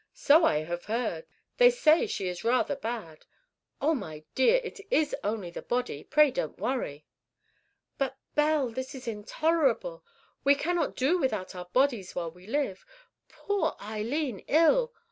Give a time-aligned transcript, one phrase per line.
[0.15, 1.27] "So I have heard;
[1.57, 3.27] they say she is rather bad.
[3.79, 7.05] Oh, my dear, it is only the body; pray don't worry!"
[7.99, 10.03] "But, Belle, this is intolerable.
[10.43, 12.83] We cannot do without our bodies while we live.
[13.29, 14.91] Poor Eileen ill!